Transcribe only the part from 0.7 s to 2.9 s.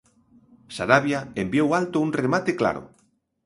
Sarabia enviou alto un remate claro.